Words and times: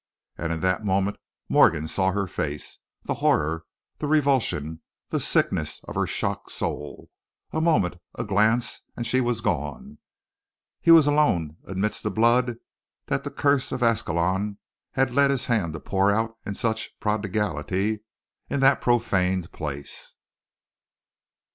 And 0.35 0.51
in 0.51 0.61
that 0.61 0.83
moment 0.83 1.17
Morgan 1.47 1.87
saw 1.87 2.11
her 2.11 2.25
face; 2.25 2.79
the 3.03 3.13
horror, 3.21 3.65
the 3.99 4.07
revulsion, 4.07 4.81
the 5.09 5.19
sickness 5.19 5.79
of 5.83 5.93
her 5.93 6.07
shocked 6.07 6.51
soul. 6.51 7.11
A 7.51 7.61
moment, 7.61 7.97
a 8.17 8.23
glance, 8.23 8.81
and 8.97 9.05
she 9.05 9.21
was 9.21 9.41
gone. 9.41 9.99
He 10.81 10.89
was 10.89 11.05
alone 11.05 11.57
amidst 11.67 12.01
the 12.01 12.09
blood 12.09 12.55
that 13.05 13.23
the 13.23 13.29
curse 13.29 13.71
of 13.71 13.83
Ascalon 13.83 14.57
had 14.93 15.13
led 15.13 15.29
his 15.29 15.45
hand 15.45 15.73
to 15.73 15.79
pour 15.79 16.09
out 16.09 16.35
in 16.47 16.55
such 16.55 16.99
prodigality 16.99 17.99
in 18.49 18.59
that 18.61 18.81
profaned 18.81 19.51
place. 19.51 20.15